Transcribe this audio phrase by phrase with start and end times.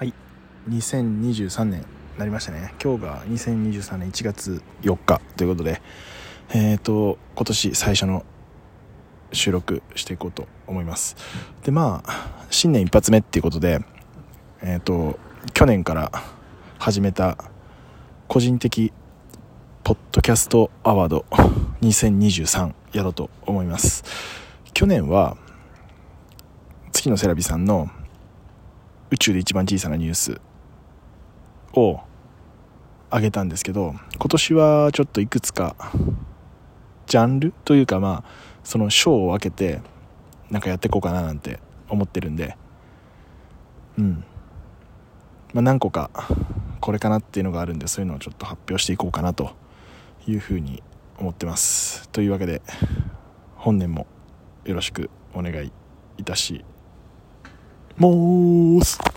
[0.00, 0.14] はい。
[0.70, 1.84] 2023年
[2.16, 2.72] なりましたね。
[2.82, 5.82] 今日が2023年1月4日ということで
[6.54, 8.24] えっ、ー、と今年最初の
[9.30, 11.16] 収録していこうと思います。
[11.64, 13.84] でまあ新年一発目っていうことで
[14.62, 15.18] えっ、ー、と
[15.52, 16.10] 去年から
[16.78, 17.36] 始めた
[18.26, 18.94] 個人的
[19.84, 21.26] ポッドキャストアワード
[21.82, 24.02] 2023やろうと思います。
[24.72, 25.36] 去年は
[26.90, 27.90] 月のセラビさんの
[29.10, 30.40] 宇宙で一番小さなニュース
[31.72, 32.00] を
[33.12, 35.74] 上げたんですけど今年はちょっといくつか
[37.06, 38.30] ジャンルというかまあ
[38.62, 39.80] その章を分けて
[40.50, 42.56] なんかやっていこうかななんて思ってるんで
[43.98, 44.24] うん。
[45.52, 46.10] まあ何個か
[46.80, 49.50] これかなっていうのがあるんでそういうのをちょっと発表していこうかなと
[50.26, 50.82] いうふうに
[51.18, 52.08] 思ってます。
[52.10, 52.62] というわけで
[53.56, 54.06] 本年も
[54.64, 55.72] よろしくお願い
[56.16, 56.64] いたし
[58.00, 59.09] ます